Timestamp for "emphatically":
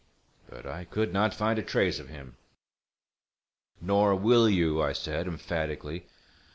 5.27-6.07